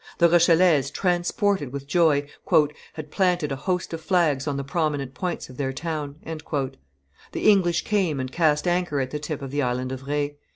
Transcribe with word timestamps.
The 0.17 0.27
Rochellese, 0.27 0.89
transported 0.89 1.71
with 1.71 1.85
joy, 1.85 2.27
"had 2.93 3.11
planted 3.11 3.51
a 3.51 3.55
host 3.55 3.93
of 3.93 4.01
flags 4.01 4.47
on 4.47 4.57
the 4.57 4.63
prominent 4.63 5.13
points 5.13 5.47
of 5.47 5.57
their 5.57 5.71
town." 5.71 6.15
The 7.33 7.47
English 7.47 7.83
came 7.83 8.19
and 8.19 8.31
cast 8.31 8.67
anchor 8.67 8.99
at 8.99 9.11
the 9.11 9.19
tip 9.19 9.43
of 9.43 9.51
the 9.51 9.61
Island 9.61 9.91
of 9.91 10.07
Re. 10.07 10.37